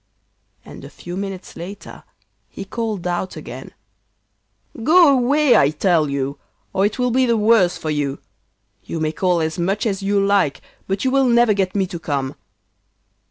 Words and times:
And 0.65 0.83
a 0.83 0.89
few 0.89 1.15
minutes 1.15 1.55
later 1.55 2.03
he 2.49 2.65
called 2.65 3.05
out 3.05 3.35
again: 3.35 3.71
'Go 4.81 5.15
away, 5.15 5.55
I 5.55 5.69
tell 5.69 6.09
you, 6.09 6.39
or 6.73 6.87
it 6.87 6.97
will 6.97 7.11
be 7.11 7.27
the 7.27 7.37
worse 7.37 7.77
for 7.77 7.91
you. 7.91 8.17
You 8.83 8.99
may 8.99 9.11
call 9.11 9.41
as 9.41 9.59
much 9.59 9.85
as 9.85 10.01
you 10.01 10.19
like 10.19 10.59
but 10.87 11.05
you 11.05 11.11
will 11.11 11.25
never 11.29 11.53
get 11.53 11.75
me 11.75 11.85
to 11.85 11.99
come. 11.99 12.33